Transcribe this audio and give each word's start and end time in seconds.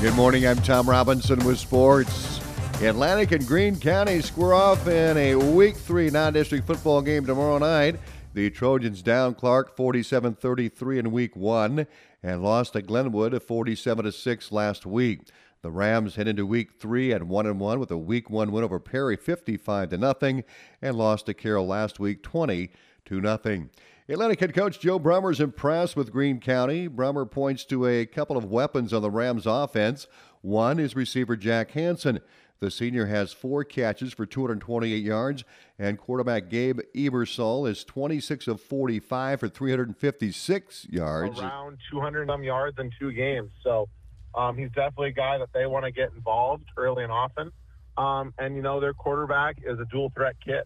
Good 0.00 0.14
morning. 0.14 0.46
I'm 0.46 0.56
Tom 0.62 0.88
Robinson 0.88 1.44
with 1.44 1.58
sports. 1.58 2.40
Atlantic 2.80 3.32
and 3.32 3.46
Greene 3.46 3.78
County 3.78 4.22
square 4.22 4.54
off 4.54 4.88
in 4.88 5.18
a 5.18 5.34
Week 5.34 5.76
3 5.76 6.08
non-district 6.08 6.66
football 6.66 7.02
game 7.02 7.26
tomorrow 7.26 7.58
night. 7.58 7.96
The 8.32 8.48
Trojans 8.48 9.02
down 9.02 9.34
Clark 9.34 9.76
47-33 9.76 11.00
in 11.00 11.10
Week 11.12 11.36
1 11.36 11.86
and 12.22 12.42
lost 12.42 12.72
to 12.72 12.80
Glenwood 12.80 13.34
47-6 13.34 14.50
last 14.50 14.86
week. 14.86 15.20
The 15.60 15.70
Rams 15.70 16.14
head 16.14 16.28
into 16.28 16.46
Week 16.46 16.80
3 16.80 17.12
at 17.12 17.24
1 17.24 17.46
and 17.46 17.60
1 17.60 17.78
with 17.78 17.90
a 17.90 17.98
Week 17.98 18.30
1 18.30 18.50
win 18.52 18.64
over 18.64 18.80
Perry 18.80 19.16
55 19.18 19.90
to 19.90 19.98
nothing 19.98 20.44
and 20.80 20.96
lost 20.96 21.26
to 21.26 21.34
Carroll 21.34 21.66
last 21.66 22.00
week 22.00 22.22
20 22.22 22.70
to 23.04 23.20
nothing. 23.20 23.68
Atlantic 24.12 24.40
head 24.40 24.54
coach 24.54 24.80
Joe 24.80 24.98
Brummer 24.98 25.30
is 25.30 25.38
impressed 25.38 25.94
with 25.94 26.10
Greene 26.10 26.40
County. 26.40 26.88
Brummer 26.88 27.30
points 27.30 27.64
to 27.66 27.86
a 27.86 28.04
couple 28.04 28.36
of 28.36 28.44
weapons 28.44 28.92
on 28.92 29.02
the 29.02 29.10
Rams 29.10 29.46
offense. 29.46 30.08
One 30.40 30.80
is 30.80 30.96
receiver 30.96 31.36
Jack 31.36 31.70
Hanson. 31.70 32.18
The 32.58 32.72
senior 32.72 33.06
has 33.06 33.32
four 33.32 33.62
catches 33.62 34.12
for 34.12 34.26
228 34.26 34.96
yards, 34.96 35.44
and 35.78 35.96
quarterback 35.96 36.48
Gabe 36.48 36.80
Ebersol 36.92 37.68
is 37.70 37.84
26 37.84 38.48
of 38.48 38.60
45 38.60 39.38
for 39.38 39.48
356 39.48 40.86
yards. 40.90 41.38
Around 41.38 41.78
200 41.92 42.26
some 42.26 42.42
yards 42.42 42.76
in 42.80 42.90
two 42.98 43.12
games. 43.12 43.52
So 43.62 43.88
um, 44.34 44.58
he's 44.58 44.70
definitely 44.70 45.10
a 45.10 45.12
guy 45.12 45.38
that 45.38 45.50
they 45.54 45.66
want 45.66 45.84
to 45.84 45.92
get 45.92 46.10
involved 46.16 46.64
early 46.76 47.04
and 47.04 47.12
often. 47.12 47.52
Um, 47.96 48.34
and, 48.40 48.56
you 48.56 48.62
know, 48.62 48.80
their 48.80 48.92
quarterback 48.92 49.58
is 49.64 49.78
a 49.78 49.84
dual 49.84 50.10
threat 50.16 50.34
kid. 50.44 50.64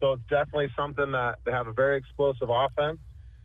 So 0.00 0.12
it's 0.12 0.22
definitely 0.30 0.70
something 0.76 1.12
that 1.12 1.38
they 1.44 1.52
have 1.52 1.66
a 1.66 1.72
very 1.72 1.98
explosive 1.98 2.48
offense 2.50 2.98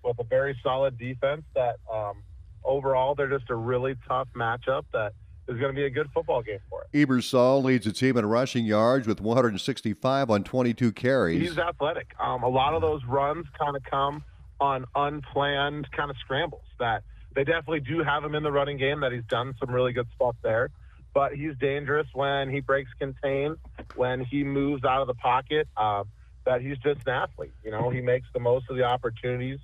with 0.04 0.18
a 0.20 0.23
very 0.23 0.58
solid 0.63 0.98
defense. 0.98 1.44
That 1.54 1.76
um, 1.91 2.23
overall, 2.63 3.16
they're 3.16 3.30
just 3.30 3.50
a 3.50 3.55
really 3.55 3.96
tough 4.08 4.27
matchup 4.36 4.84
that 4.94 5.13
is 5.48 5.58
going 5.60 5.73
to 5.73 5.76
be 5.76 5.86
a 5.86 5.90
good 5.90 6.07
football 6.13 6.41
game 6.41 6.60
for 6.70 6.84
it. 6.84 7.07
Ebersol 7.07 7.63
leads 7.63 7.85
the 7.85 7.91
team 7.91 8.18
in 8.18 8.26
rushing 8.26 8.66
yards 8.66 9.07
with 9.07 9.21
165 9.21 10.29
on 10.32 10.44
22 10.44 10.91
carries. 10.94 11.41
He's 11.41 11.57
athletic. 11.57 12.13
Um, 12.20 12.44
a 12.44 12.49
lot 12.49 12.74
of 12.74 12.82
those 12.82 13.04
runs 13.05 13.46
kind 13.60 13.76
of 13.76 13.84
come 13.84 14.24
on 14.60 14.85
unplanned 14.96 15.91
kind 15.91 16.10
of 16.10 16.18
scrambles 16.18 16.63
that 16.79 17.04
they 17.35 17.44
definitely 17.44 17.82
do 17.82 18.01
have 18.01 18.24
him 18.24 18.34
in 18.34 18.44
the 18.44 18.51
running 18.51 18.77
game 18.77 19.01
that 19.01 19.12
he's 19.12 19.26
done 19.29 19.54
some 19.60 19.70
really 19.70 19.91
good 19.91 20.07
stuff 20.16 20.35
there 20.44 20.70
but 21.13 21.34
he's 21.34 21.54
dangerous 21.60 22.07
when 22.13 22.49
he 22.49 22.60
breaks 22.60 22.90
contain 22.99 23.55
when 23.96 24.24
he 24.24 24.44
moves 24.44 24.84
out 24.84 25.01
of 25.01 25.07
the 25.07 25.13
pocket 25.16 25.68
uh, 25.76 26.04
that 26.46 26.62
he's 26.62 26.77
just 26.77 27.01
an 27.05 27.13
athlete. 27.13 27.54
You 27.63 27.71
know, 27.71 27.90
he 27.90 28.01
makes 28.01 28.27
the 28.34 28.40
most 28.40 28.70
of 28.70 28.77
the 28.77 28.84
opportunities 28.84 29.60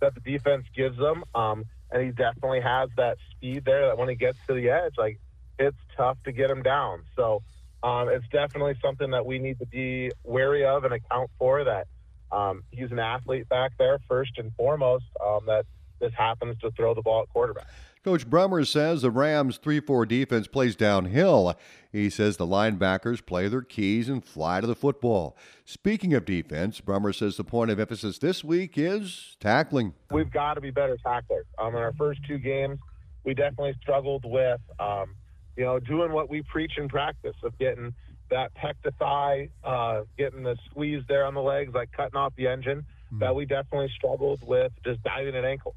that 0.00 0.14
the 0.14 0.20
defense 0.20 0.64
gives 0.74 0.98
him, 0.98 1.24
um, 1.34 1.64
and 1.90 2.02
he 2.02 2.10
definitely 2.10 2.60
has 2.60 2.90
that 2.96 3.16
speed 3.30 3.64
there. 3.64 3.86
That 3.86 3.98
when 3.98 4.08
he 4.08 4.14
gets 4.14 4.38
to 4.48 4.54
the 4.54 4.70
edge, 4.70 4.94
like 4.98 5.18
it's 5.58 5.78
tough 5.96 6.18
to 6.24 6.32
get 6.32 6.50
him 6.50 6.62
down. 6.62 7.04
So 7.16 7.42
um, 7.82 8.08
it's 8.08 8.26
definitely 8.28 8.76
something 8.82 9.10
that 9.12 9.24
we 9.24 9.38
need 9.38 9.58
to 9.60 9.66
be 9.66 10.10
wary 10.24 10.64
of 10.64 10.84
and 10.84 10.92
account 10.92 11.30
for. 11.38 11.64
That 11.64 11.86
um, 12.32 12.64
he's 12.70 12.90
an 12.90 12.98
athlete 12.98 13.48
back 13.48 13.72
there 13.78 13.98
first 14.08 14.32
and 14.38 14.52
foremost. 14.56 15.04
Um, 15.24 15.40
that 15.46 15.66
this 16.00 16.12
happens 16.14 16.58
to 16.60 16.70
throw 16.72 16.94
the 16.94 17.02
ball 17.02 17.22
at 17.22 17.28
quarterback. 17.28 17.68
Coach 18.04 18.28
Brummer 18.28 18.66
says 18.66 19.00
the 19.00 19.10
Rams' 19.10 19.56
3 19.56 19.80
4 19.80 20.04
defense 20.04 20.46
plays 20.46 20.76
downhill. 20.76 21.54
He 21.90 22.10
says 22.10 22.36
the 22.36 22.46
linebackers 22.46 23.24
play 23.24 23.48
their 23.48 23.62
keys 23.62 24.10
and 24.10 24.22
fly 24.22 24.60
to 24.60 24.66
the 24.66 24.74
football. 24.74 25.38
Speaking 25.64 26.12
of 26.12 26.26
defense, 26.26 26.82
Brummer 26.82 27.14
says 27.14 27.38
the 27.38 27.44
point 27.44 27.70
of 27.70 27.80
emphasis 27.80 28.18
this 28.18 28.44
week 28.44 28.76
is 28.76 29.38
tackling. 29.40 29.94
We've 30.10 30.30
got 30.30 30.54
to 30.54 30.60
be 30.60 30.70
better 30.70 30.98
tacklers. 31.02 31.46
Um, 31.56 31.68
in 31.68 31.80
our 31.80 31.94
first 31.94 32.20
two 32.28 32.36
games, 32.36 32.78
we 33.24 33.32
definitely 33.32 33.74
struggled 33.80 34.26
with, 34.26 34.60
um, 34.78 35.14
you 35.56 35.64
know, 35.64 35.78
doing 35.78 36.12
what 36.12 36.28
we 36.28 36.42
preach 36.42 36.72
in 36.76 36.90
practice 36.90 37.36
of 37.42 37.58
getting 37.58 37.94
that 38.28 38.54
pec 38.54 38.74
to 38.82 38.90
thigh, 38.98 39.48
uh, 39.64 40.02
getting 40.18 40.42
the 40.42 40.58
squeeze 40.66 41.02
there 41.08 41.24
on 41.24 41.32
the 41.32 41.40
legs, 41.40 41.72
like 41.72 41.90
cutting 41.92 42.16
off 42.16 42.34
the 42.36 42.48
engine. 42.48 42.80
Mm-hmm. 42.80 43.20
That 43.20 43.34
we 43.34 43.46
definitely 43.46 43.90
struggled 43.96 44.46
with 44.46 44.72
just 44.84 45.02
diving 45.04 45.36
at 45.36 45.46
ankles. 45.46 45.76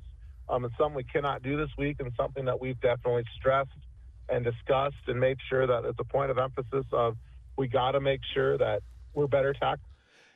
Um, 0.50 0.66
it's 0.66 0.74
something 0.78 0.96
we 0.96 1.04
cannot 1.04 1.44
do 1.44 1.58
this 1.58 1.70
week 1.78 1.98
and 2.00 2.12
something 2.18 2.46
that 2.46 2.60
we've 2.60 2.80
definitely 2.80 3.24
stressed 3.38 3.70
and 4.30 4.44
discussed 4.44 4.96
and 5.08 5.20
made 5.20 5.38
sure 5.50 5.68
that 5.68 5.86
it's 5.86 6.00
a 6.00 6.04
point 6.04 6.32
of 6.32 6.38
emphasis 6.38 6.86
of 6.92 7.16
we 7.58 7.68
got 7.68 7.92
to 7.92 8.00
make 8.00 8.22
sure 8.34 8.58
that 8.58 8.82
we're 9.14 9.28
better 9.28 9.54
tackled. 9.54 9.80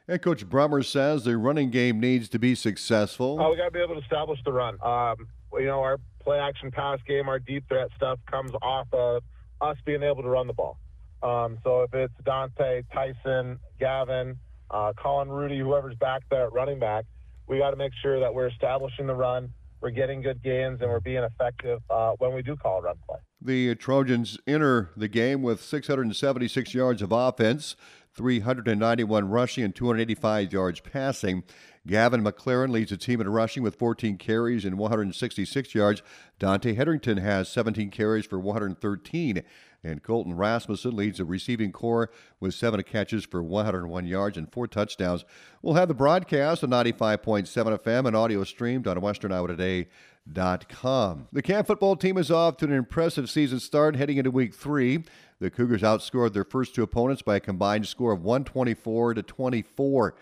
And 0.08 0.22
Coach 0.22 0.48
Brummer 0.50 0.84
says 0.84 1.24
the 1.24 1.38
running 1.38 1.70
game 1.70 2.00
needs 2.00 2.28
to 2.30 2.40
be 2.40 2.56
successful. 2.56 3.38
Oh, 3.40 3.52
we 3.52 3.58
got 3.58 3.66
to 3.66 3.72
be 3.72 3.80
able 3.80 3.96
to 3.96 4.02
establish 4.02 4.40
the 4.44 4.52
run. 4.52 4.78
Um, 4.84 5.28
you 5.54 5.68
know, 5.68 5.82
our 5.82 5.98
play 6.20 6.40
action 6.40 6.72
pass 6.72 7.00
game, 7.08 7.30
our 7.30 7.40
deep 7.40 7.66
threat 7.68 7.90
stuff 7.96 8.20
comes 8.30 8.52
off 8.62 8.88
of 8.94 9.24
us 9.62 9.78
being 9.86 10.04
able 10.04 10.24
to 10.24 10.30
run 10.30 10.48
the 10.48 10.54
ball. 10.54 10.78
Um, 11.24 11.60
so 11.64 11.84
if 11.84 11.94
it's 11.94 12.14
Dante, 12.26 12.82
Tyson, 12.94 13.60
Gavin, 13.80 14.38
uh, 14.72 14.94
Colin 14.98 15.30
Rudy, 15.30 15.60
whoever's 15.60 15.96
back 15.96 16.24
there 16.32 16.46
at 16.46 16.54
running 16.54 16.80
back, 16.80 17.06
we 17.48 17.60
got 17.60 17.72
to 17.72 17.76
make 17.76 17.92
sure 18.02 18.20
that 18.20 18.34
we're 18.34 18.48
establishing 18.48 19.06
the 19.06 19.16
run 19.16 19.54
we're 19.81 19.90
getting 19.90 20.22
good 20.22 20.42
gains 20.44 20.80
and 20.81 20.90
we're 20.90 21.00
being 21.00 21.24
effective 21.24 21.81
uh, 21.90 22.12
when 22.19 22.34
we 22.34 22.42
do 22.42 22.56
call 22.56 22.80
a 22.80 22.81
run 22.84 22.96
play. 23.08 23.18
The 23.42 23.74
Trojans 23.75 24.38
enter 24.46 24.92
the 24.96 25.08
game 25.08 25.42
with 25.42 25.62
676 25.64 26.74
yards 26.74 27.02
of 27.02 27.12
offense, 27.12 27.75
391 28.16 29.30
rushing, 29.30 29.64
and 29.64 29.76
285 29.76 30.54
yards 30.54 30.80
passing. 30.80 31.44
Gavin 31.88 32.24
McLaren 32.24 32.70
leads 32.70 32.92
the 32.92 32.98
team 32.98 33.22
in 33.22 33.30
rushing 33.30 33.64
with 33.64 33.80
14 33.80 34.18
carries 34.18 34.66
and 34.66 34.78
166 34.78 35.74
yards. 35.74 36.04
Dante 36.38 36.74
Hetherington 36.74 37.18
has 37.18 37.50
17 37.50 37.90
carries 37.90 38.26
for 38.26 38.40
113 38.40 39.44
and 39.84 40.04
Colton 40.04 40.36
Rasmussen 40.36 40.96
leads 40.96 41.18
the 41.18 41.26
receiving 41.26 41.72
corps 41.72 42.12
with 42.40 42.54
seven 42.54 42.84
catches 42.84 43.26
for 43.26 43.42
101 43.42 44.06
yards 44.06 44.38
and 44.38 44.52
four 44.52 44.68
touchdowns. 44.68 45.26
We'll 45.62 45.74
have 45.76 45.88
the 45.88 45.94
broadcast 45.94 46.62
on 46.64 46.70
95.7 46.70 47.80
FM 47.80 48.08
and 48.08 48.16
audio 48.16 48.44
streamed 48.44 48.88
on 48.88 48.98
westerniowatoday.com. 48.98 51.28
The 51.32 51.42
Cam 51.42 51.66
football 51.66 51.96
team 51.96 52.18
is 52.18 52.30
off 52.30 52.58
to 52.58 52.66
an 52.66 52.74
impressive 52.74 53.30
season 53.30 53.60
start 53.60 53.96
heading 53.96 54.18
into 54.18 54.32
week 54.32 54.54
three. 54.54 55.06
The 55.41 55.50
Cougars 55.50 55.81
outscored 55.81 56.34
their 56.34 56.44
first 56.44 56.75
two 56.75 56.84
opponents 56.84 57.24
by 57.24 57.38
a 57.38 57.40
combined 57.40 57.88
score 57.88 58.12
of 58.12 58.24
124 58.24 59.16
to 59.16 59.24
24. 59.24 60.16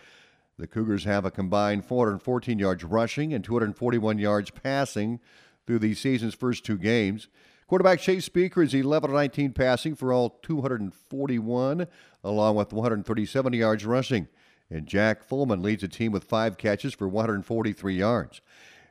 The 0.57 0.65
Cougars 0.65 1.03
have 1.03 1.25
a 1.25 1.31
combined 1.31 1.83
414 1.83 2.57
yards 2.57 2.85
rushing 2.85 3.33
and 3.33 3.43
241 3.43 4.17
yards 4.17 4.49
passing 4.49 5.19
through 5.67 5.79
the 5.79 5.93
season's 5.93 6.35
first 6.35 6.63
two 6.63 6.77
games. 6.77 7.27
Quarterback 7.67 7.99
Chase 7.99 8.23
Speaker 8.23 8.63
is 8.63 8.73
11 8.73 9.11
19 9.11 9.51
passing 9.51 9.93
for 9.93 10.13
all 10.13 10.39
241, 10.41 11.87
along 12.23 12.55
with 12.55 12.71
137 12.71 13.51
yards 13.51 13.85
rushing. 13.85 14.29
And 14.69 14.87
Jack 14.87 15.27
Fullman 15.27 15.61
leads 15.61 15.81
the 15.81 15.89
team 15.89 16.13
with 16.13 16.23
five 16.23 16.57
catches 16.57 16.93
for 16.93 17.09
143 17.09 17.93
yards. 17.93 18.39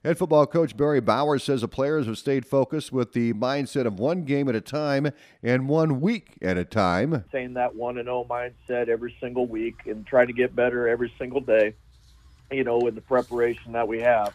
Head 0.05 0.17
football 0.17 0.47
coach 0.47 0.77
Barry 0.77 1.01
Bauer 1.01 1.39
says 1.39 1.63
the 1.63 1.69
players 1.69 2.07
have 2.07 2.19
stayed 2.19 2.47
focused 2.47 2.93
with 2.93 3.13
the 3.15 3.33
mindset 3.33 3.85
of 3.85 3.99
one 3.99 4.23
game 4.23 4.49
at 4.49 4.55
a 4.55 4.61
time 4.61 5.11
and 5.43 5.69
one 5.69 6.01
week 6.01 6.37
at 6.41 6.57
a 6.57 6.65
time. 6.65 7.25
Saying 7.33 7.55
that 7.55 7.75
1 7.75 7.99
and 7.99 8.07
0 8.07 8.27
mindset 8.31 8.89
every 8.89 9.17
single 9.21 9.47
week 9.47 9.81
and 9.87 10.07
trying 10.07 10.29
to 10.29 10.33
get 10.33 10.55
better 10.55 10.87
every 10.87 11.13
single 11.19 11.41
day, 11.41 11.75
you 12.51 12.63
know, 12.63 12.79
in 12.87 12.95
the 12.95 13.01
preparation 13.01 13.73
that 13.73 13.89
we 13.89 14.01
have. 14.01 14.33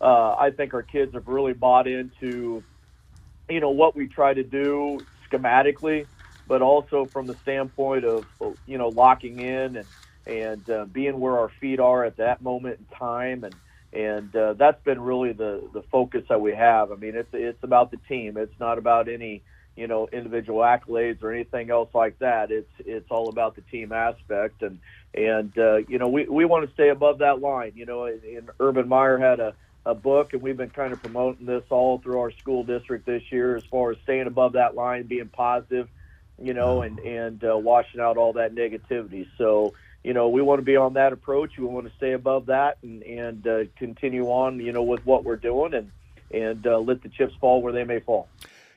Uh, 0.00 0.34
I 0.34 0.50
think 0.50 0.72
our 0.72 0.82
kids 0.82 1.12
have 1.12 1.28
really 1.28 1.52
bought 1.52 1.86
into 1.86 2.64
you 3.48 3.60
know 3.60 3.70
what 3.70 3.94
we 3.94 4.08
try 4.08 4.32
to 4.32 4.42
do 4.42 4.98
schematically, 5.30 6.06
but 6.48 6.62
also 6.62 7.04
from 7.04 7.26
the 7.26 7.34
standpoint 7.34 8.04
of 8.04 8.26
you 8.66 8.78
know 8.78 8.88
locking 8.88 9.40
in 9.40 9.76
and 9.76 9.86
and 10.26 10.70
uh, 10.70 10.84
being 10.86 11.20
where 11.20 11.36
our 11.38 11.50
feet 11.60 11.80
are 11.80 12.04
at 12.04 12.16
that 12.16 12.40
moment 12.40 12.78
in 12.78 12.96
time 12.96 13.44
and 13.44 13.54
and 13.92 14.34
uh, 14.34 14.54
that's 14.54 14.82
been 14.84 15.00
really 15.00 15.32
the 15.32 15.68
the 15.72 15.82
focus 15.90 16.22
that 16.28 16.40
we 16.40 16.54
have. 16.54 16.92
I 16.92 16.96
mean, 16.96 17.14
it's 17.14 17.30
it's 17.32 17.62
about 17.62 17.90
the 17.90 17.98
team. 18.08 18.36
It's 18.36 18.58
not 18.58 18.78
about 18.78 19.08
any 19.08 19.42
you 19.76 19.86
know 19.86 20.08
individual 20.12 20.60
accolades 20.60 21.22
or 21.22 21.32
anything 21.32 21.70
else 21.70 21.90
like 21.94 22.18
that. 22.18 22.50
It's 22.50 22.72
it's 22.78 23.10
all 23.10 23.28
about 23.28 23.56
the 23.56 23.62
team 23.62 23.92
aspect 23.92 24.62
and 24.62 24.78
and 25.14 25.56
uh, 25.58 25.76
you 25.88 25.98
know 25.98 26.08
we 26.08 26.26
we 26.26 26.44
want 26.44 26.66
to 26.66 26.72
stay 26.74 26.88
above 26.88 27.18
that 27.18 27.40
line. 27.40 27.72
You 27.74 27.86
know, 27.86 28.04
and 28.04 28.50
Urban 28.60 28.88
Meyer 28.88 29.18
had 29.18 29.40
a 29.40 29.54
a 29.84 29.94
book, 29.94 30.32
and 30.32 30.42
we've 30.42 30.56
been 30.56 30.70
kind 30.70 30.92
of 30.92 31.00
promoting 31.00 31.46
this 31.46 31.64
all 31.70 31.98
through 31.98 32.20
our 32.20 32.30
school 32.32 32.62
district 32.64 33.04
this 33.04 33.22
year, 33.30 33.56
as 33.56 33.64
far 33.70 33.90
as 33.90 33.98
staying 34.04 34.26
above 34.26 34.52
that 34.52 34.74
line, 34.74 35.06
being 35.06 35.28
positive, 35.28 35.88
you 36.40 36.54
know, 36.54 36.82
and 36.82 36.98
and 37.00 37.42
uh, 37.44 37.56
washing 37.56 38.00
out 38.00 38.16
all 38.16 38.34
that 38.34 38.54
negativity. 38.54 39.26
So, 39.38 39.74
you 40.04 40.12
know, 40.12 40.28
we 40.28 40.42
want 40.42 40.58
to 40.58 40.64
be 40.64 40.76
on 40.76 40.94
that 40.94 41.12
approach. 41.12 41.52
We 41.58 41.64
want 41.64 41.86
to 41.86 41.92
stay 41.96 42.12
above 42.12 42.46
that 42.46 42.78
and 42.82 43.02
and 43.02 43.46
uh, 43.46 43.64
continue 43.76 44.26
on, 44.26 44.58
you 44.60 44.72
know, 44.72 44.82
with 44.82 45.04
what 45.06 45.24
we're 45.24 45.36
doing, 45.36 45.74
and 45.74 45.90
and 46.32 46.66
uh, 46.66 46.78
let 46.78 47.02
the 47.02 47.08
chips 47.08 47.34
fall 47.40 47.62
where 47.62 47.72
they 47.72 47.84
may 47.84 48.00
fall. 48.00 48.28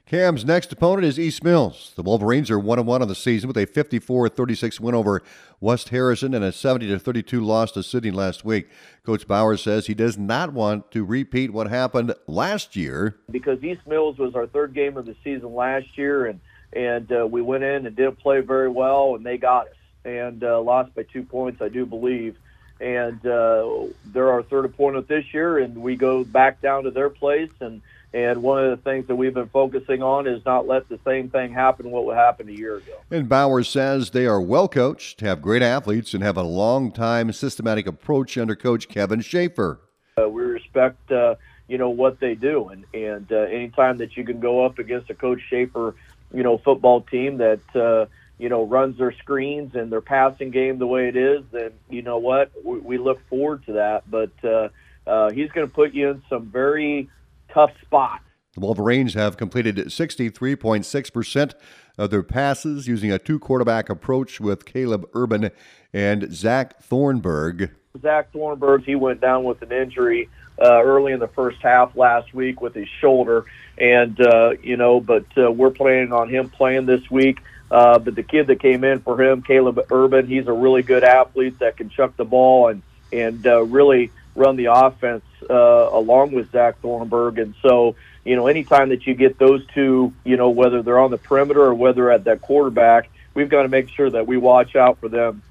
Cam's 0.05 0.45
next 0.45 0.71
opponent 0.71 1.03
is 1.03 1.17
East 1.17 1.43
Mills. 1.43 1.91
The 1.95 2.03
Wolverines 2.03 2.51
are 2.51 2.59
1 2.59 2.77
and 2.77 2.87
1 2.87 3.01
on 3.01 3.07
the 3.07 3.15
season 3.15 3.47
with 3.47 3.57
a 3.57 3.65
54 3.65 4.29
36 4.29 4.79
win 4.79 4.93
over 4.93 5.23
West 5.59 5.89
Harrison 5.89 6.35
and 6.35 6.45
a 6.45 6.51
70 6.51 6.95
32 6.95 7.43
loss 7.43 7.71
to 7.71 7.81
Sidney 7.81 8.11
last 8.11 8.45
week. 8.45 8.69
Coach 9.03 9.27
Bauer 9.27 9.57
says 9.57 9.87
he 9.87 9.95
does 9.95 10.15
not 10.15 10.53
want 10.53 10.91
to 10.91 11.03
repeat 11.03 11.51
what 11.51 11.71
happened 11.71 12.13
last 12.27 12.75
year. 12.75 13.15
Because 13.31 13.63
East 13.63 13.81
Mills 13.87 14.19
was 14.19 14.35
our 14.35 14.45
third 14.45 14.75
game 14.75 14.95
of 14.95 15.07
the 15.07 15.15
season 15.23 15.55
last 15.55 15.97
year, 15.97 16.27
and, 16.27 16.39
and 16.73 17.11
uh, 17.11 17.25
we 17.25 17.41
went 17.41 17.63
in 17.63 17.87
and 17.87 17.95
didn't 17.95 18.19
play 18.19 18.41
very 18.41 18.69
well, 18.69 19.15
and 19.15 19.25
they 19.25 19.39
got 19.39 19.69
us 19.69 19.73
and 20.05 20.43
uh, 20.43 20.61
lost 20.61 20.95
by 20.95 21.03
two 21.03 21.23
points, 21.23 21.61
I 21.61 21.69
do 21.69 21.85
believe. 21.85 22.37
And 22.79 23.25
uh, 23.25 23.87
they're 24.05 24.31
our 24.31 24.43
third 24.43 24.65
opponent 24.65 25.07
this 25.07 25.33
year, 25.33 25.57
and 25.59 25.77
we 25.77 25.95
go 25.95 26.23
back 26.23 26.61
down 26.61 26.83
to 26.83 26.91
their 26.91 27.09
place 27.09 27.51
and 27.59 27.81
and 28.15 28.41
one 28.41 28.63
of 28.63 28.69
the 28.69 28.81
things 28.89 29.07
that 29.07 29.15
we've 29.17 29.33
been 29.33 29.49
focusing 29.49 30.01
on 30.01 30.25
is 30.25 30.43
not 30.45 30.65
let 30.65 30.87
the 30.87 30.97
same 31.03 31.29
thing 31.29 31.51
happen 31.51 31.91
what 31.91 32.15
happened 32.15 32.49
a 32.49 32.57
year 32.57 32.77
ago. 32.77 32.93
And 33.11 33.27
Bauer 33.27 33.61
says 33.61 34.11
they 34.11 34.25
are 34.25 34.39
well 34.39 34.69
coached, 34.69 35.19
have 35.19 35.41
great 35.41 35.61
athletes, 35.61 36.13
and 36.13 36.23
have 36.23 36.37
a 36.37 36.43
long 36.43 36.93
time 36.93 37.33
systematic 37.33 37.85
approach 37.85 38.37
under 38.37 38.55
Coach 38.55 38.87
Kevin 38.87 39.19
Schaefer. 39.19 39.81
Uh, 40.17 40.29
we 40.29 40.43
respect, 40.43 41.11
uh, 41.11 41.35
you 41.67 41.77
know, 41.77 41.89
what 41.89 42.21
they 42.21 42.35
do, 42.35 42.69
and 42.69 42.85
and 42.93 43.29
uh, 43.33 43.35
anytime 43.35 43.97
that 43.97 44.15
you 44.15 44.23
can 44.23 44.39
go 44.39 44.65
up 44.65 44.79
against 44.79 45.09
a 45.09 45.13
Coach 45.13 45.41
Schaefer, 45.49 45.93
you 46.33 46.43
know, 46.43 46.57
football 46.57 47.01
team 47.01 47.37
that. 47.37 47.75
Uh, 47.75 48.05
you 48.37 48.49
know, 48.49 48.63
runs 48.63 48.97
their 48.97 49.13
screens 49.13 49.75
and 49.75 49.91
their 49.91 50.01
passing 50.01 50.51
game 50.51 50.77
the 50.77 50.87
way 50.87 51.07
it 51.07 51.15
is, 51.15 51.43
then 51.51 51.71
you 51.89 52.01
know 52.01 52.17
what 52.17 52.51
we, 52.63 52.79
we 52.79 52.97
look 52.97 53.19
forward 53.29 53.65
to 53.65 53.73
that. 53.73 54.09
But 54.09 54.31
uh, 54.43 54.69
uh, 55.07 55.31
he's 55.31 55.51
going 55.51 55.67
to 55.67 55.73
put 55.73 55.93
you 55.93 56.09
in 56.09 56.23
some 56.29 56.47
very 56.47 57.09
tough 57.53 57.71
spots. 57.81 58.23
The 58.55 58.61
Wolverines 58.61 59.13
have 59.15 59.35
completed 59.35 59.75
63.6% 59.77 61.53
of 61.97 62.09
their 62.09 62.23
passes 62.23 62.87
using 62.87 63.11
a 63.11 63.19
two 63.19 63.37
quarterback 63.37 63.89
approach 63.89 64.39
with 64.39 64.65
Caleb 64.65 65.09
Urban 65.13 65.51
and 65.93 66.33
Zach 66.33 66.81
Thornburg. 66.81 67.71
Zach 68.01 68.31
Thornburg, 68.31 68.83
he 68.85 68.95
went 68.95 69.19
down 69.19 69.43
with 69.43 69.61
an 69.61 69.71
injury 69.71 70.29
uh, 70.61 70.81
early 70.83 71.11
in 71.11 71.19
the 71.19 71.27
first 71.27 71.61
half 71.61 71.95
last 71.97 72.33
week 72.33 72.61
with 72.61 72.73
his 72.73 72.87
shoulder. 73.01 73.45
And, 73.77 74.19
uh, 74.21 74.53
you 74.63 74.77
know, 74.77 75.01
but 75.01 75.25
uh, 75.37 75.51
we're 75.51 75.71
planning 75.71 76.13
on 76.13 76.29
him 76.29 76.49
playing 76.49 76.85
this 76.85 77.09
week. 77.11 77.39
Uh, 77.71 77.99
but 77.99 78.15
the 78.15 78.23
kid 78.23 78.47
that 78.47 78.59
came 78.59 78.83
in 78.83 78.99
for 78.99 79.21
him, 79.21 79.41
Caleb 79.41 79.85
Urban, 79.91 80.27
he's 80.27 80.47
a 80.47 80.53
really 80.53 80.83
good 80.83 81.03
athlete 81.03 81.59
that 81.59 81.77
can 81.77 81.89
chuck 81.89 82.15
the 82.15 82.25
ball 82.25 82.69
and, 82.69 82.81
and 83.11 83.45
uh, 83.47 83.63
really 83.63 84.11
run 84.35 84.55
the 84.55 84.65
offense 84.65 85.23
uh, 85.49 85.89
along 85.91 86.31
with 86.31 86.51
Zach 86.51 86.79
Thornburg. 86.81 87.39
And 87.39 87.55
so, 87.61 87.95
you 88.23 88.35
know, 88.35 88.47
anytime 88.47 88.89
that 88.89 89.07
you 89.07 89.15
get 89.15 89.39
those 89.39 89.65
two, 89.73 90.13
you 90.23 90.37
know, 90.37 90.49
whether 90.49 90.83
they're 90.83 90.99
on 90.99 91.11
the 91.11 91.17
perimeter 91.17 91.61
or 91.61 91.73
whether 91.73 92.11
at 92.11 92.25
that 92.25 92.41
quarterback, 92.41 93.09
we've 93.33 93.49
got 93.49 93.63
to 93.63 93.69
make 93.69 93.89
sure 93.89 94.09
that 94.09 94.27
we 94.27 94.37
watch 94.37 94.75
out 94.75 94.99
for 94.99 95.09
them 95.09 95.41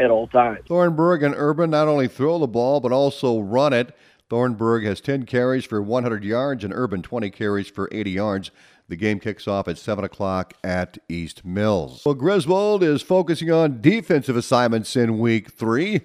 at 0.00 0.10
all 0.10 0.26
times. 0.26 0.60
Thornburg 0.66 1.22
and 1.22 1.34
Urban 1.36 1.70
not 1.70 1.86
only 1.86 2.08
throw 2.08 2.38
the 2.38 2.48
ball, 2.48 2.80
but 2.80 2.92
also 2.92 3.38
run 3.38 3.72
it. 3.72 3.96
Thornburg 4.30 4.84
has 4.84 5.00
10 5.00 5.26
carries 5.26 5.64
for 5.64 5.82
100 5.82 6.24
yards 6.24 6.64
and 6.64 6.72
Urban 6.72 7.02
20 7.02 7.30
carries 7.30 7.68
for 7.68 7.88
80 7.92 8.10
yards. 8.10 8.50
The 8.88 8.96
game 8.96 9.18
kicks 9.18 9.48
off 9.48 9.66
at 9.66 9.78
7 9.78 10.04
o'clock 10.04 10.54
at 10.62 10.98
East 11.08 11.44
Mills. 11.44 12.02
Well, 12.04 12.14
Griswold 12.14 12.82
is 12.82 13.00
focusing 13.00 13.50
on 13.50 13.80
defensive 13.80 14.36
assignments 14.36 14.94
in 14.94 15.18
week 15.18 15.50
three. 15.50 16.02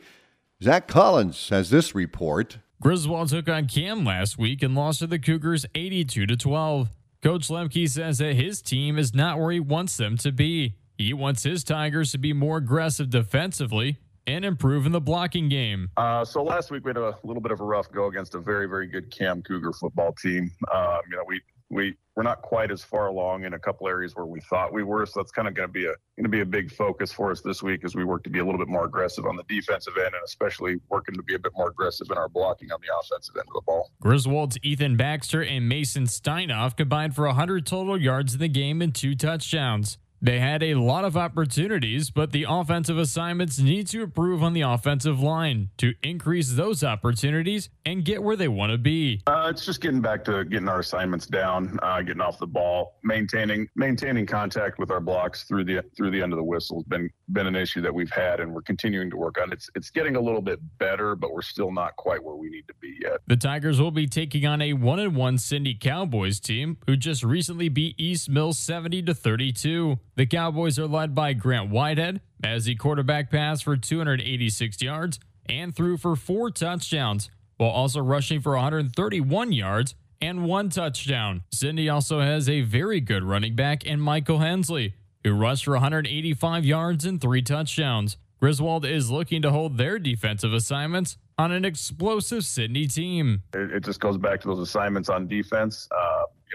Zach 0.64 0.88
Collins 0.88 1.50
has 1.50 1.70
this 1.70 1.94
report. 1.94 2.58
Griswold 2.81 3.30
took 3.30 3.50
on 3.50 3.68
Cam 3.68 4.06
last 4.06 4.38
week 4.38 4.64
and 4.64 4.76
lost 4.76 5.00
to 5.00 5.08
the 5.08 5.20
Cougars 5.20 5.66
82 5.76 6.26
to 6.26 6.38
12. 6.38 6.90
Coach 7.22 7.50
Lemke 7.50 7.90
says 7.90 8.20
that 8.20 8.36
his 8.36 8.62
team 8.62 8.98
is 8.98 9.14
not 9.14 9.38
where 9.38 9.52
he 9.52 9.60
wants 9.60 9.98
them 9.98 10.16
to 10.18 10.31
be. 10.31 10.76
He 10.98 11.14
wants 11.14 11.44
his 11.44 11.66
Tigers 11.66 12.14
to 12.14 12.18
be 12.18 12.31
more 12.31 12.58
aggressive 12.58 13.10
defensively 13.10 13.98
and 14.26 14.46
improve 14.46 14.86
in 14.86 14.94
the 14.94 15.02
blocking 15.02 15.50
game. 15.50 15.90
Uh, 15.98 16.24
so 16.24 16.44
last 16.44 16.72
week 16.72 16.86
we 16.86 16.90
had 16.90 16.98
a 16.98 17.18
little 17.24 17.42
bit 17.42 17.52
of 17.52 17.60
a 17.60 17.64
rough 17.64 17.92
go 17.92 18.08
against 18.08 18.36
a 18.36 18.40
very, 18.40 18.68
very 18.68 18.88
good 18.88 19.12
Cam 19.12 19.42
Cougar 19.42 19.74
football 19.74 20.14
team. 20.14 20.52
Um, 20.74 21.00
you 21.10 21.18
know, 21.18 21.24
we 21.28 21.42
we 21.80 21.96
we're 22.16 22.24
not 22.24 22.42
quite 22.42 22.70
as 22.70 22.84
far 22.84 23.08
along 23.08 23.46
in 23.46 23.54
a 23.54 23.60
couple 23.60 23.88
areas 23.88 24.14
where 24.14 24.26
we 24.26 24.42
thought 24.42 24.74
we 24.74 24.84
were. 24.84 25.06
So 25.06 25.22
that's 25.22 25.31
kind 25.31 25.48
of 25.48 25.54
going 25.54 25.70
to 25.70 25.72
be 25.72 25.86
a 25.86 25.96
going 26.18 26.24
to 26.24 26.30
be 26.30 26.42
a 26.42 26.46
big 26.46 26.70
focus 26.70 27.14
for 27.14 27.31
us 27.31 27.40
this 27.40 27.64
week 27.64 27.86
as 27.86 27.96
we 27.96 28.04
work 28.04 28.24
to 28.26 28.30
be 28.30 28.40
a 28.40 28.46
little 28.46 28.60
bit 28.60 28.68
more 28.68 28.84
aggressive 28.84 29.26
on 29.26 29.38
the 29.38 29.44
defensive 29.48 29.94
end, 29.96 30.14
and 30.14 30.24
especially 30.26 30.76
working 30.90 31.16
to 31.16 31.24
be 31.24 31.36
a 31.36 31.40
bit 31.40 31.54
more 31.56 31.70
aggressive 31.70 32.08
in 32.12 32.18
our 32.18 32.28
blocking 32.28 32.72
on 32.74 32.80
the 32.81 32.94
offensive 33.02 33.36
end 33.38 33.46
of 33.48 33.54
the 33.54 33.62
ball. 33.66 33.90
Griswold's 34.02 34.58
Ethan 34.62 34.98
Baxter 34.98 35.42
and 35.42 35.70
Mason 35.70 36.04
Steinoff 36.04 36.76
combined 36.76 37.16
for 37.16 37.26
100 37.26 37.66
total 37.66 37.98
yards 37.98 38.34
in 38.34 38.40
the 38.42 38.50
game 38.50 38.81
and 38.81 38.94
two 38.94 39.16
touchdowns. 39.16 39.98
They 40.21 40.39
had 40.39 40.62
a 40.63 40.75
lot 40.75 41.06
of 41.06 41.16
opportunities, 41.16 42.10
but 42.10 42.31
the 42.31 42.45
offensive 42.48 42.98
assignments 42.98 43.60
need 43.60 43.88
to 43.88 44.04
improve 44.04 44.44
on 44.44 44.54
the 44.54 44.62
offensive 44.62 45.21
line 45.21 45.69
to 45.77 45.94
increase 46.04 46.54
those 46.54 46.83
opportunities 46.83 47.69
and 47.86 48.04
get 48.04 48.21
where 48.21 48.36
they 48.36 48.48
want 48.50 48.71
to 48.71 48.77
be. 48.77 49.21
Uh, 49.27 49.48
it's 49.50 49.66
just 49.66 49.81
getting 49.81 50.01
back 50.01 50.25
to 50.25 50.44
getting 50.45 50.68
our 50.68 50.80
assignments 50.80 51.25
down, 51.25 51.80
uh, 51.81 52.01
getting 52.01 52.21
off 52.21 52.38
the 52.38 52.48
ball, 52.48 53.00
maintaining 53.04 53.68
maintaining 53.75 54.25
contact 54.25 54.77
with 54.77 54.92
our 54.92 55.00
blocks 55.00 55.44
through 55.44 55.63
the 55.63 55.83
through 55.95 56.12
the 56.12 56.21
end 56.21 56.33
of 56.33 56.38
the 56.38 56.44
whistle 56.44 56.77
has 56.77 56.86
been 56.86 57.10
been 57.31 57.48
an 57.48 57.56
issue 57.56 57.81
that 57.81 57.94
we've 57.94 58.12
had, 58.12 58.39
and 58.39 58.54
we're 58.54 58.62
continuing 58.62 59.10
to 59.10 59.18
work 59.18 59.42
on. 59.42 59.51
It's 59.54 59.69
it's 59.75 59.89
getting 59.89 60.16
a 60.16 60.21
little 60.21 60.42
bit 60.42 60.60
better, 60.80 61.16
but 61.16 61.33
we're 61.33 61.42
still 61.42 61.71
not 61.71 61.95
quite 61.95 62.24
where 62.24 62.36
we 62.36 62.50
need 62.50 62.68
to 62.68 62.74
be 62.81 62.98
yet. 63.01 63.19
The 63.27 63.38
Tigers 63.38 63.80
will 63.80 63.92
be 63.92 64.07
taking 64.07 64.45
on 64.45 64.62
a 64.62 64.74
one 64.74 65.00
and 65.00 65.16
one 65.16 65.38
Sidney 65.38 65.75
Cowboys 65.75 66.39
team 66.39 66.77
who 66.88 66.98
just 66.98 67.24
recently 67.24 67.69
beat 67.69 67.95
East 67.98 68.30
Mills 68.30 68.60
seventy 68.60 69.01
to 69.04 69.13
thirty 69.13 69.51
two. 69.54 70.00
The 70.19 70.25
Cowboys 70.25 70.77
are 70.77 70.86
led 70.86 71.16
by 71.16 71.31
Grant 71.31 71.69
Whitehead 71.69 72.19
as 72.44 72.66
the 72.66 72.75
quarterback 72.75 73.31
passed 73.31 73.63
for 73.63 73.77
286 73.77 74.81
yards 74.81 75.18
and 75.48 75.74
threw 75.74 75.95
for 75.95 76.18
four 76.18 76.51
touchdowns, 76.51 77.30
while 77.56 77.69
also 77.69 78.01
rushing 78.01 78.42
for 78.42 78.51
131 78.51 79.54
yards 79.54 79.95
and 80.19 80.44
one 80.44 80.68
touchdown. 80.68 81.44
Sidney 81.54 81.88
also 81.88 82.19
has 82.19 82.50
a 82.50 82.60
very 82.63 83.00
good 83.00 83.24
running 83.24 83.56
back 83.56 83.86
in 83.86 84.01
Michael 84.01 84.39
Hensley, 84.39 84.94
who 85.24 85.31
rushed 85.31 85.63
for 85.63 85.71
185 85.71 86.66
yards 86.66 87.06
and 87.06 87.21
three 87.21 87.42
touchdowns. 87.42 88.18
Griswold 88.42 88.86
is 88.86 89.10
looking 89.10 89.42
to 89.42 89.51
hold 89.51 89.77
their 89.77 90.00
defensive 90.00 90.51
assignments 90.54 91.18
on 91.38 91.54
an 91.54 91.63
explosive 91.63 92.44
Sidney 92.44 92.88
team. 92.88 93.44
It, 93.54 93.71
it 93.71 93.83
just 93.86 94.01
goes 94.01 94.18
back 94.18 94.42
to 94.42 94.50
those 94.50 94.60
assignments 94.60 95.07
on 95.07 95.27
defense. 95.27 95.88
Uh, 95.98 96.09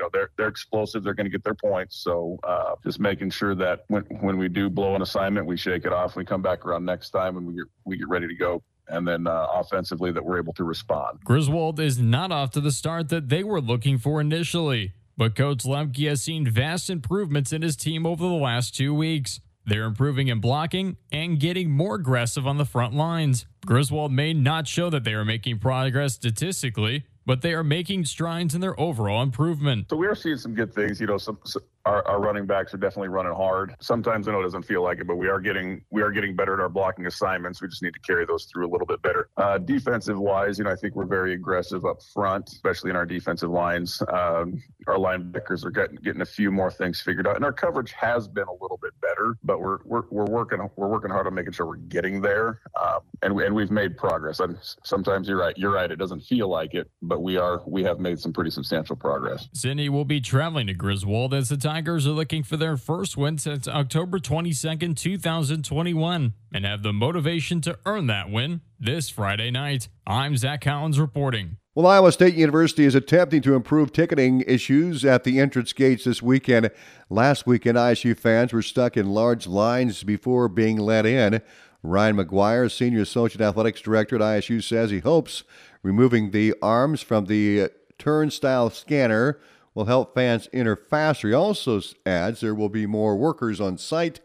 know 0.04 0.10
they're 0.12 0.30
they're 0.36 0.48
explosive. 0.48 1.02
They're 1.02 1.14
going 1.14 1.26
to 1.26 1.30
get 1.30 1.44
their 1.44 1.54
points. 1.54 1.96
So 1.96 2.38
uh, 2.44 2.74
just 2.84 3.00
making 3.00 3.30
sure 3.30 3.54
that 3.56 3.84
when 3.88 4.02
when 4.20 4.38
we 4.38 4.48
do 4.48 4.70
blow 4.70 4.94
an 4.94 5.02
assignment, 5.02 5.46
we 5.46 5.56
shake 5.56 5.84
it 5.84 5.92
off. 5.92 6.16
We 6.16 6.24
come 6.24 6.42
back 6.42 6.64
around 6.64 6.84
next 6.84 7.10
time 7.10 7.36
and 7.36 7.46
we 7.46 7.54
get 7.54 7.64
we 7.84 7.96
get 7.96 8.08
ready 8.08 8.28
to 8.28 8.34
go. 8.34 8.62
And 8.88 9.08
then 9.08 9.26
uh, 9.26 9.46
offensively, 9.54 10.12
that 10.12 10.22
we're 10.22 10.38
able 10.38 10.52
to 10.54 10.64
respond. 10.64 11.20
Griswold 11.24 11.80
is 11.80 11.98
not 11.98 12.30
off 12.30 12.50
to 12.50 12.60
the 12.60 12.70
start 12.70 13.08
that 13.08 13.30
they 13.30 13.42
were 13.42 13.60
looking 13.60 13.96
for 13.96 14.20
initially, 14.20 14.92
but 15.16 15.34
Coach 15.34 15.64
Lemke 15.64 16.06
has 16.06 16.20
seen 16.20 16.46
vast 16.46 16.90
improvements 16.90 17.50
in 17.50 17.62
his 17.62 17.76
team 17.76 18.04
over 18.04 18.22
the 18.22 18.34
last 18.34 18.76
two 18.76 18.92
weeks. 18.92 19.40
They're 19.64 19.84
improving 19.84 20.28
in 20.28 20.40
blocking 20.40 20.98
and 21.10 21.40
getting 21.40 21.70
more 21.70 21.94
aggressive 21.94 22.46
on 22.46 22.58
the 22.58 22.66
front 22.66 22.92
lines. 22.92 23.46
Griswold 23.64 24.12
may 24.12 24.34
not 24.34 24.68
show 24.68 24.90
that 24.90 25.04
they 25.04 25.14
are 25.14 25.24
making 25.24 25.60
progress 25.60 26.12
statistically, 26.12 27.06
but 27.26 27.42
they 27.42 27.54
are 27.54 27.64
making 27.64 28.04
strides 28.04 28.54
in 28.54 28.60
their 28.60 28.78
overall 28.78 29.22
improvement. 29.22 29.86
So 29.90 29.96
we 29.96 30.06
are 30.06 30.14
seeing 30.14 30.36
some 30.36 30.54
good 30.54 30.74
things. 30.74 31.00
You 31.00 31.06
know, 31.06 31.18
some, 31.18 31.38
some 31.44 31.62
our, 31.86 32.06
our, 32.08 32.20
running 32.20 32.46
backs 32.46 32.72
are 32.72 32.78
definitely 32.78 33.08
running 33.08 33.34
hard. 33.34 33.74
Sometimes 33.80 34.26
I 34.26 34.32
know 34.32 34.40
it 34.40 34.44
doesn't 34.44 34.62
feel 34.62 34.82
like 34.82 35.00
it, 35.00 35.06
but 35.06 35.16
we 35.16 35.28
are 35.28 35.40
getting 35.40 35.82
we 35.90 36.02
are 36.02 36.10
getting 36.10 36.34
better 36.34 36.54
at 36.54 36.60
our 36.60 36.68
blocking 36.68 37.06
assignments. 37.06 37.60
We 37.60 37.68
just 37.68 37.82
need 37.82 37.92
to 37.94 38.00
carry 38.00 38.24
those 38.24 38.46
through 38.46 38.66
a 38.66 38.70
little 38.70 38.86
bit 38.86 39.02
better. 39.02 39.28
Uh, 39.36 39.58
defensive 39.58 40.18
wise, 40.18 40.58
you 40.58 40.64
know, 40.64 40.70
I 40.70 40.76
think 40.76 40.94
we're 40.94 41.04
very 41.04 41.34
aggressive 41.34 41.84
up 41.84 42.02
front, 42.02 42.48
especially 42.48 42.90
in 42.90 42.96
our 42.96 43.04
defensive 43.06 43.50
lines. 43.50 44.02
Um, 44.08 44.62
our 44.86 44.96
linebackers 44.96 45.64
are 45.64 45.70
getting 45.70 45.96
getting 45.96 46.22
a 46.22 46.26
few 46.26 46.50
more 46.50 46.70
things 46.70 47.00
figured 47.00 47.26
out, 47.26 47.36
and 47.36 47.44
our 47.44 47.52
coverage 47.52 47.92
has 47.92 48.28
been 48.28 48.48
a 48.48 48.62
little 48.62 48.78
bit 48.80 48.92
better. 49.14 49.36
But 49.42 49.60
we're 49.60 49.78
we're, 49.84 50.02
we're 50.10 50.24
working 50.24 50.58
we're 50.76 50.88
working 50.88 51.10
hard 51.10 51.26
on 51.26 51.34
making 51.34 51.52
sure 51.52 51.66
we're 51.66 51.76
getting 51.76 52.20
there, 52.20 52.60
um, 52.80 53.00
and 53.22 53.34
we, 53.34 53.46
and 53.46 53.54
we've 53.54 53.70
made 53.70 53.96
progress. 53.96 54.40
And 54.40 54.58
sometimes 54.84 55.28
you're 55.28 55.38
right, 55.38 55.56
you're 55.56 55.72
right. 55.72 55.90
It 55.90 55.96
doesn't 55.96 56.20
feel 56.20 56.48
like 56.48 56.74
it, 56.74 56.90
but 57.02 57.22
we 57.22 57.36
are 57.36 57.62
we 57.66 57.84
have 57.84 57.98
made 57.98 58.20
some 58.20 58.32
pretty 58.32 58.50
substantial 58.50 58.96
progress. 58.96 59.48
Sidney 59.52 59.88
will 59.88 60.04
be 60.04 60.20
traveling 60.20 60.66
to 60.66 60.74
Griswold 60.74 61.34
as 61.34 61.48
the 61.48 61.56
Tigers 61.56 62.06
are 62.06 62.10
looking 62.10 62.42
for 62.42 62.56
their 62.56 62.76
first 62.76 63.16
win 63.16 63.38
since 63.38 63.68
October 63.68 64.18
22nd, 64.18 64.96
2021, 64.96 66.34
and 66.52 66.64
have 66.64 66.82
the 66.82 66.92
motivation 66.92 67.60
to 67.62 67.78
earn 67.86 68.06
that 68.06 68.30
win 68.30 68.60
this 68.78 69.08
Friday 69.08 69.50
night. 69.50 69.88
I'm 70.06 70.36
Zach 70.36 70.60
Collins 70.60 71.00
reporting. 71.00 71.56
Well, 71.76 71.88
Iowa 71.88 72.12
State 72.12 72.36
University 72.36 72.84
is 72.84 72.94
attempting 72.94 73.42
to 73.42 73.56
improve 73.56 73.92
ticketing 73.92 74.44
issues 74.46 75.04
at 75.04 75.24
the 75.24 75.40
entrance 75.40 75.72
gates 75.72 76.04
this 76.04 76.22
weekend. 76.22 76.70
Last 77.10 77.48
weekend, 77.48 77.76
ISU 77.76 78.16
fans 78.16 78.52
were 78.52 78.62
stuck 78.62 78.96
in 78.96 79.10
large 79.10 79.48
lines 79.48 80.04
before 80.04 80.48
being 80.48 80.76
let 80.76 81.04
in. 81.04 81.42
Ryan 81.82 82.18
McGuire, 82.18 82.70
Senior 82.70 83.00
Associate 83.00 83.40
Athletics 83.40 83.80
Director 83.80 84.14
at 84.14 84.22
ISU, 84.22 84.62
says 84.62 84.92
he 84.92 85.00
hopes 85.00 85.42
removing 85.82 86.30
the 86.30 86.54
arms 86.62 87.02
from 87.02 87.24
the 87.24 87.72
turnstile 87.98 88.70
scanner 88.70 89.40
will 89.74 89.86
help 89.86 90.14
fans 90.14 90.48
enter 90.52 90.76
faster. 90.76 91.26
He 91.26 91.34
also 91.34 91.80
adds 92.06 92.38
there 92.38 92.54
will 92.54 92.68
be 92.68 92.86
more 92.86 93.16
workers 93.16 93.60
on 93.60 93.78
site 93.78 94.20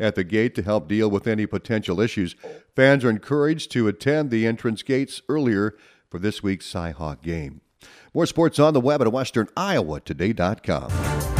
at 0.00 0.14
the 0.14 0.24
gate 0.24 0.54
to 0.54 0.62
help 0.62 0.88
deal 0.88 1.10
with 1.10 1.26
any 1.26 1.44
potential 1.44 2.00
issues. 2.00 2.34
Fans 2.74 3.04
are 3.04 3.10
encouraged 3.10 3.70
to 3.72 3.88
attend 3.88 4.30
the 4.30 4.46
entrance 4.46 4.82
gates 4.82 5.20
earlier 5.28 5.76
for 6.14 6.20
this 6.20 6.44
week's 6.44 6.72
Cyhawk 6.72 7.22
game. 7.22 7.60
More 8.14 8.26
sports 8.26 8.60
on 8.60 8.72
the 8.72 8.80
web 8.80 9.02
at 9.02 9.08
WesternIowaToday.com. 9.08 11.33